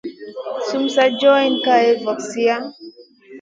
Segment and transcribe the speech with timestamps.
[0.65, 2.55] Sumu sa john kaléya vo vizia.